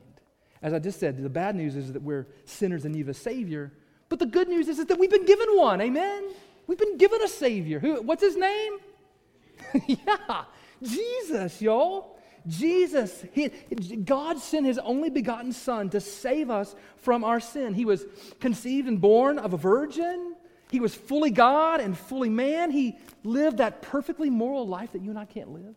[0.65, 3.13] As I just said, the bad news is that we're sinners in need of a
[3.13, 3.71] Savior.
[4.09, 5.79] But the good news is, is that we've been given one.
[5.79, 6.29] Amen?
[6.65, 7.77] We've been given a Savior.
[7.77, 8.79] Who, what's his name?
[9.85, 10.45] yeah,
[10.81, 12.17] Jesus, y'all.
[12.47, 17.75] Jesus, he, God sent his only begotten Son to save us from our sin.
[17.75, 18.03] He was
[18.39, 20.35] conceived and born of a virgin.
[20.71, 22.71] He was fully God and fully man.
[22.71, 25.75] He lived that perfectly moral life that you and I can't live.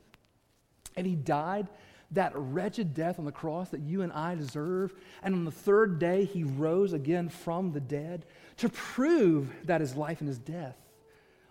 [0.96, 1.68] And he died
[2.12, 4.94] that wretched death on the cross that you and I deserve.
[5.22, 8.24] And on the third day, he rose again from the dead
[8.58, 10.76] to prove that his life and his death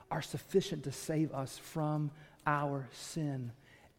[0.10, 2.12] are sufficient to save us from
[2.46, 3.52] our sin.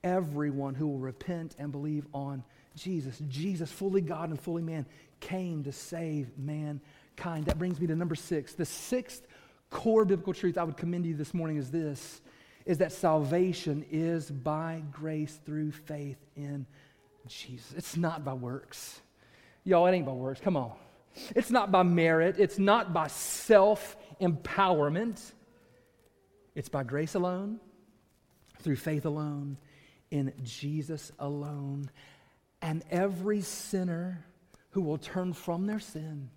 [0.02, 2.42] Everyone who will repent and believe on
[2.74, 4.86] Jesus, Jesus, fully God and fully man,
[5.20, 7.46] came to save mankind.
[7.46, 8.54] That brings me to number six.
[8.54, 9.26] The sixth
[9.70, 12.20] core biblical truth I would commend to you this morning is this
[12.68, 16.66] is that salvation is by grace through faith in
[17.26, 17.72] Jesus.
[17.74, 19.00] It's not by works.
[19.64, 20.38] Y'all, it ain't by works.
[20.38, 20.72] Come on.
[21.34, 25.18] It's not by merit, it's not by self empowerment.
[26.54, 27.58] It's by grace alone,
[28.60, 29.56] through faith alone,
[30.10, 31.90] in Jesus alone.
[32.60, 34.24] And every sinner
[34.70, 36.28] who will turn from their sin,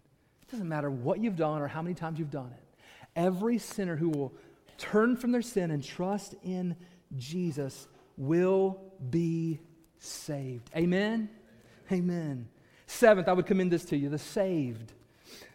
[0.44, 2.80] it doesn't matter what you've done or how many times you've done it,
[3.18, 4.34] every sinner who will
[4.82, 6.76] turn from their sin and trust in
[7.16, 9.60] Jesus will be
[10.00, 10.70] saved.
[10.76, 11.30] Amen?
[11.92, 12.48] Amen.
[12.88, 14.94] Seventh, I would commend this to you the saved.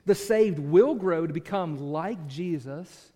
[0.06, 3.12] The saved will grow to become like Jesus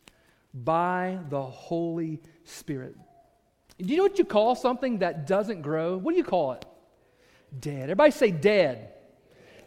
[0.53, 2.97] by the Holy Spirit.
[3.79, 5.97] Do you know what you call something that doesn't grow?
[5.97, 6.67] What do you call it?
[7.59, 7.85] Dead.
[7.85, 8.93] Everybody say dead.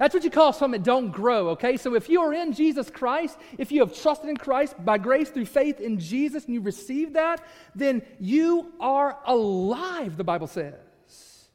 [0.04, 1.78] That's what you call something that don't grow, okay?
[1.78, 5.30] So if you are in Jesus Christ, if you have trusted in Christ by grace
[5.30, 7.42] through faith in Jesus and you receive that,
[7.74, 11.48] then you are alive, the Bible says.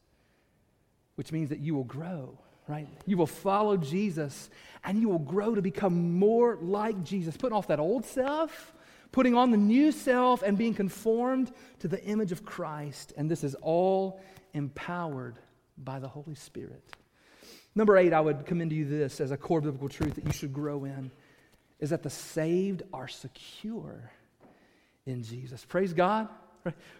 [1.16, 2.88] Which means that you will grow, right?
[3.04, 4.48] You will follow Jesus
[4.82, 8.72] and you will grow to become more like Jesus, putting off that old self,
[9.12, 13.12] putting on the new self, and being conformed to the image of Christ.
[13.14, 14.22] And this is all
[14.54, 15.38] empowered
[15.76, 16.82] by the Holy Spirit.
[17.78, 20.32] Number eight, I would commend to you this as a core biblical truth that you
[20.32, 21.12] should grow in
[21.78, 24.10] is that the saved are secure
[25.06, 25.64] in Jesus.
[25.64, 26.26] Praise God.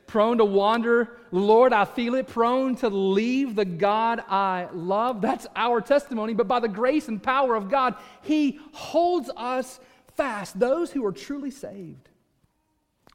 [0.06, 2.28] Prone to wander, Lord, I feel it.
[2.28, 5.20] Prone to leave the God I love.
[5.20, 6.32] That's our testimony.
[6.32, 9.80] But by the grace and power of God, He holds us
[10.14, 10.60] fast.
[10.60, 12.08] Those who are truly saved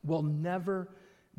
[0.03, 0.89] will never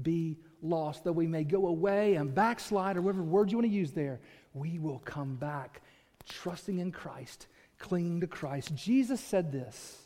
[0.01, 1.05] be lost.
[1.05, 4.21] Though we may go away and backslide, or whatever word you want to use there,
[4.55, 5.83] we will come back
[6.29, 7.47] trusting in Christ,
[7.79, 8.75] clinging to Christ.
[8.75, 10.05] Jesus said this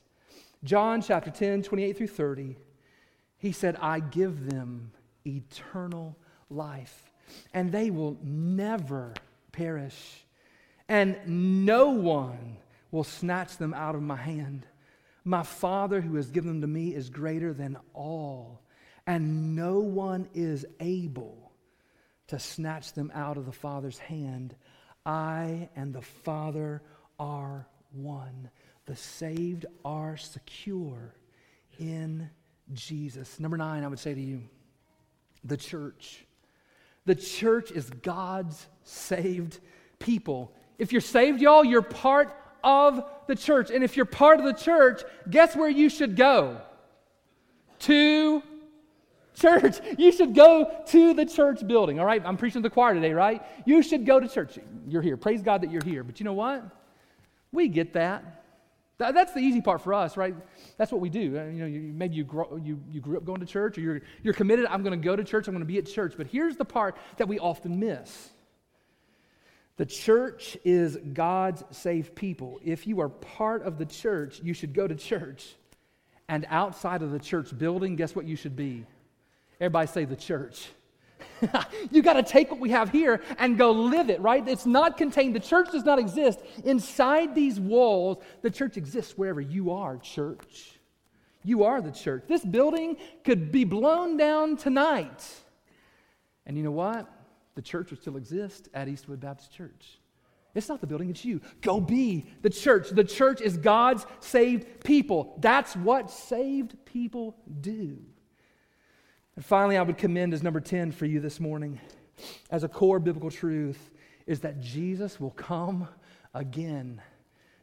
[0.64, 2.57] John chapter 10, 28 through 30.
[3.39, 4.91] He said, I give them
[5.25, 6.16] eternal
[6.51, 7.12] life,
[7.55, 9.14] and they will never
[9.53, 10.25] perish,
[10.89, 12.57] and no one
[12.91, 14.66] will snatch them out of my hand.
[15.25, 18.62] My Father who has given them to me is greater than all,
[19.07, 21.53] and no one is able
[22.29, 24.55] to snatch them out of the Father's hand.
[25.09, 26.82] I and the Father
[27.18, 28.50] are one.
[28.84, 31.14] The saved are secure
[31.78, 32.28] in
[32.74, 33.40] Jesus.
[33.40, 34.42] Number nine, I would say to you
[35.44, 36.26] the church.
[37.06, 39.61] The church is God's saved
[39.98, 40.52] people.
[40.78, 43.70] If you're saved, y'all, you're part of the church.
[43.70, 46.61] And if you're part of the church, guess where you should go?
[47.80, 48.42] To
[49.39, 49.78] church.
[49.97, 52.01] You should go to the church building.
[52.01, 53.43] All right, I'm preaching to the choir today, right?
[53.64, 54.59] You should go to church.
[54.89, 55.16] You're here.
[55.16, 56.03] Praise God that you're here.
[56.03, 56.64] But you know what?
[57.53, 58.39] We get that.
[58.99, 60.34] That's the easy part for us, right?
[60.76, 61.39] That's what we do.
[61.39, 64.01] Uh, you know, maybe you, grow, you, you grew up going to church or you're,
[64.24, 66.14] you're committed, I'm going to go to church, I'm going to be at church.
[66.16, 68.30] But here's the part that we often miss
[69.76, 72.59] the church is God's saved people.
[72.64, 75.55] If you are part of the church, you should go to church.
[76.28, 78.84] And outside of the church building, guess what you should be?
[79.61, 80.68] Everybody say the church.
[81.90, 84.46] you got to take what we have here and go live it, right?
[84.46, 85.34] It's not contained.
[85.34, 88.18] The church does not exist inside these walls.
[88.42, 90.78] The church exists wherever you are, church.
[91.44, 92.24] You are the church.
[92.28, 95.24] This building could be blown down tonight.
[96.46, 97.09] And you know what?
[97.54, 99.98] The church would still exist at Eastwood Baptist Church.
[100.54, 101.40] It's not the building, it's you.
[101.61, 102.90] Go be the church.
[102.90, 105.36] The church is God's saved people.
[105.40, 107.98] That's what saved people do.
[109.39, 111.78] And finally, I would commend as number 10 for you this morning
[112.51, 113.93] as a core biblical truth
[114.26, 115.86] is that Jesus will come
[116.34, 117.01] again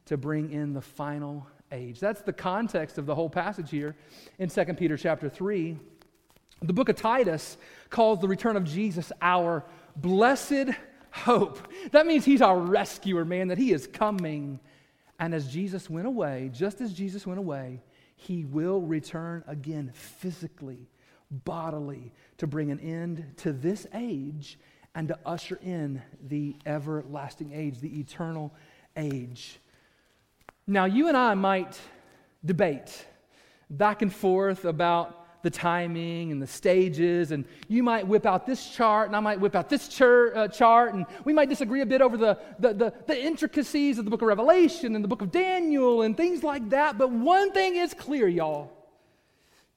[0.06, 2.00] to bring in the final age.
[2.00, 3.94] That's the context of the whole passage here
[4.40, 5.78] in 2 Peter chapter 3.
[6.62, 7.58] The book of Titus
[7.90, 9.66] calls the return of Jesus our
[9.98, 10.70] blessed
[11.12, 11.60] hope.
[11.92, 14.62] That means he's our rescuer, man, that he is coming.
[15.20, 17.84] And as Jesus went away, just as Jesus went away,
[18.16, 20.88] he will return again physically
[21.32, 24.58] bodily to bring an end to this age
[24.94, 28.54] and to usher in the everlasting age, the eternal
[28.96, 29.60] age.
[30.68, 31.80] Now, you and I might
[32.44, 33.06] debate
[33.70, 38.68] back and forth about the timing and the stages, and you might whip out this
[38.72, 41.86] chart, and I might whip out this char- uh, chart, and we might disagree a
[41.86, 45.22] bit over the, the, the, the intricacies of the book of Revelation and the book
[45.22, 46.98] of Daniel and things like that.
[46.98, 48.75] But one thing is clear, y'all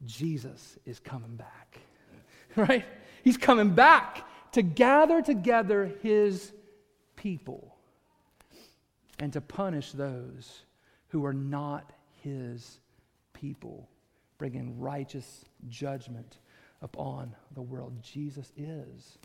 [0.04, 1.78] Jesus is coming back,
[2.56, 2.84] right?
[3.22, 6.52] He's coming back to gather together his
[7.16, 7.76] people
[9.18, 10.62] and to punish those
[11.08, 11.92] who are not
[12.22, 12.78] his
[13.32, 13.88] people,
[14.38, 16.38] bringing righteous judgment
[16.82, 17.92] upon the world.
[18.02, 19.18] Jesus is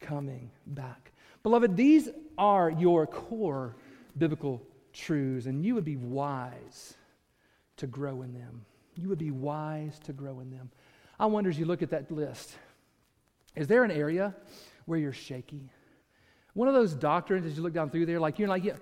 [0.00, 1.12] coming back.
[1.42, 3.76] Beloved, these are your core
[4.16, 4.62] biblical
[4.92, 6.94] truths, and you would be wise
[7.76, 8.64] to grow in them
[8.98, 10.70] you would be wise to grow in them.
[11.18, 12.56] I wonder as you look at that list,
[13.56, 14.34] is there an area
[14.86, 15.70] where you're shaky?
[16.54, 18.76] One of those doctrines as you look down through there, like you're like, yeah,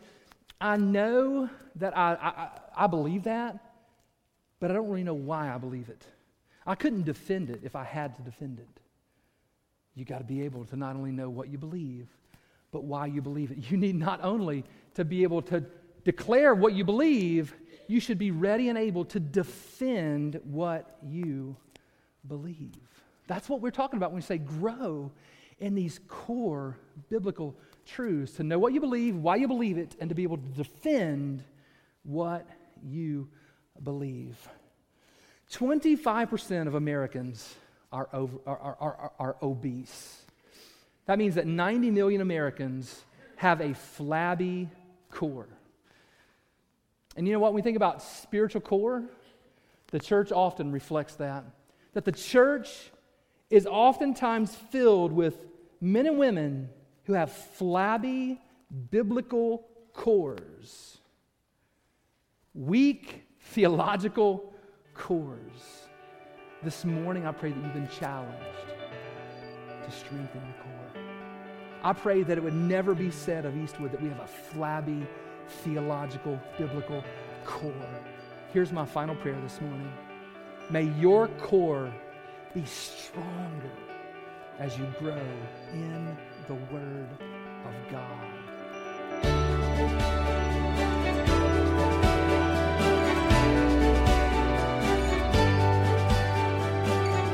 [0.61, 3.59] I know that I, I, I believe that,
[4.61, 6.07] but I don't really know why I believe it.
[6.67, 8.81] I couldn't defend it if I had to defend it.
[9.95, 12.09] You got to be able to not only know what you believe,
[12.71, 13.59] but why you believe it.
[13.71, 14.65] You need not only
[14.95, 15.65] to be able to
[16.05, 17.55] declare what you believe,
[17.89, 21.57] you should be ready and able to defend what you
[22.27, 22.75] believe.
[23.27, 25.11] That's what we're talking about when we say grow
[25.59, 26.77] in these core
[27.09, 30.39] biblical truths to know what you believe, why you believe it, and to be able
[30.39, 31.43] to defend
[32.03, 32.47] what
[32.83, 33.29] you
[33.83, 34.37] believe.
[35.53, 37.55] 25% of Americans
[37.93, 40.23] are, over, are, are, are, obese.
[41.07, 43.05] That means that 90 million Americans
[43.37, 44.69] have a flabby
[45.11, 45.49] core.
[47.17, 47.53] And you know what?
[47.53, 49.05] When we think about spiritual core,
[49.91, 51.45] the church often reflects that.
[51.95, 52.69] That the church
[53.49, 55.39] is oftentimes filled with
[55.81, 56.69] men and women
[57.05, 58.41] who have flabby
[58.91, 60.99] biblical cores,
[62.55, 64.53] weak theological
[64.93, 65.87] cores.
[66.63, 68.43] This morning, I pray that you've been challenged
[69.85, 71.03] to strengthen your core.
[71.83, 75.07] I pray that it would never be said of Eastwood that we have a flabby
[75.49, 77.05] theological, biblical
[77.45, 77.73] core.
[78.53, 79.93] Here's my final prayer this morning.
[80.71, 81.93] May your core
[82.55, 83.71] be stronger
[84.59, 85.23] as you grow
[85.73, 86.17] in
[86.47, 87.09] the Word
[87.65, 88.47] of God.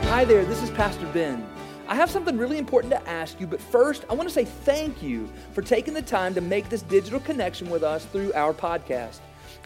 [0.08, 1.46] Hi there, this is Pastor Ben.
[1.92, 5.02] I have something really important to ask you, but first, I want to say thank
[5.02, 9.18] you for taking the time to make this digital connection with us through our podcast.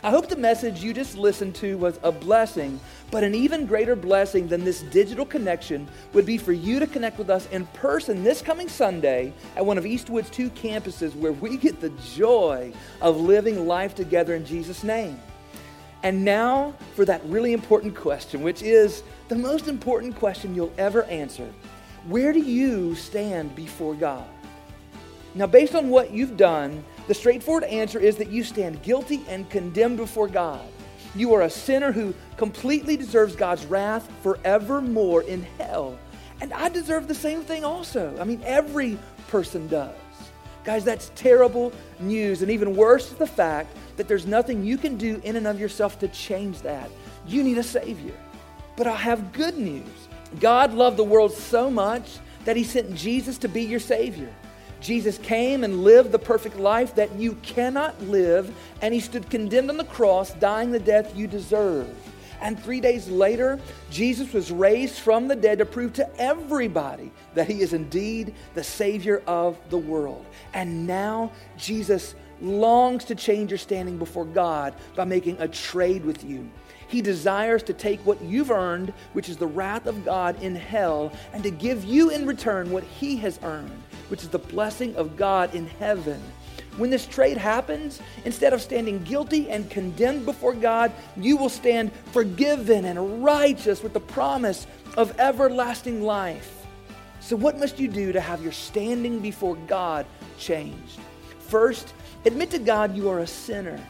[0.02, 2.80] I hope the message you just listened to was a blessing,
[3.12, 7.16] but an even greater blessing than this digital connection would be for you to connect
[7.16, 11.56] with us in person this coming Sunday at one of Eastwood's two campuses where we
[11.56, 12.72] get the joy
[13.02, 15.16] of living life together in Jesus' name.
[16.02, 21.04] And now for that really important question, which is the most important question you'll ever
[21.04, 21.52] answer
[22.08, 24.28] Where do you stand before God?
[25.34, 29.50] Now, based on what you've done, the straightforward answer is that you stand guilty and
[29.50, 30.64] condemned before God.
[31.16, 35.98] You are a sinner who completely deserves God's wrath forevermore in hell.
[36.40, 38.16] And I deserve the same thing also.
[38.20, 38.98] I mean, every
[39.28, 39.96] person does.
[40.62, 42.42] Guys, that's terrible news.
[42.42, 45.58] And even worse is the fact that there's nothing you can do in and of
[45.58, 46.90] yourself to change that.
[47.26, 48.14] You need a Savior.
[48.76, 50.05] But I have good news.
[50.40, 54.32] God loved the world so much that He sent Jesus to be your Savior.
[54.80, 59.70] Jesus came and lived the perfect life that you cannot live, and he stood condemned
[59.70, 61.88] on the cross, dying the death you deserve.
[62.40, 63.58] And three days later,
[63.90, 68.62] Jesus was raised from the dead to prove to everybody that he is indeed the
[68.62, 70.24] Savior of the world.
[70.52, 76.24] And now, Jesus longs to change your standing before God by making a trade with
[76.24, 76.48] you.
[76.88, 81.12] He desires to take what you've earned, which is the wrath of God in hell,
[81.32, 85.16] and to give you in return what he has earned, which is the blessing of
[85.16, 86.22] God in heaven.
[86.76, 91.90] When this trade happens, instead of standing guilty and condemned before God, you will stand
[92.12, 94.66] forgiven and righteous with the promise
[94.96, 96.66] of everlasting life.
[97.20, 100.06] So, what must you do to have your standing before God
[100.38, 101.00] changed?
[101.40, 101.94] First,
[102.26, 103.80] admit to God you are a sinner.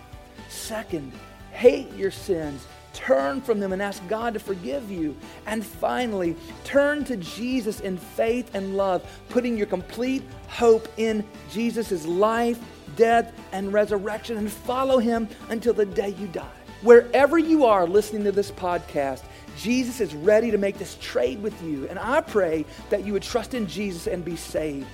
[0.49, 1.12] Second,
[1.51, 2.66] hate your sins
[2.97, 5.14] Turn from them and ask God to forgive you.
[5.47, 6.34] And finally,
[6.64, 12.59] turn to Jesus in faith and love, putting your complete hope in Jesus' life,
[12.97, 16.49] death, and resurrection, and follow him until the day you die.
[16.80, 19.24] Wherever you are listening to this podcast,
[19.59, 21.87] Jesus is ready to make this trade with you.
[21.89, 24.87] And I pray that you would trust in Jesus and be saved.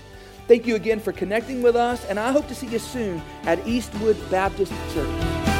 [0.48, 3.66] Thank you again for connecting with us, and I hope to see you soon at
[3.66, 5.51] Eastwood Baptist Church.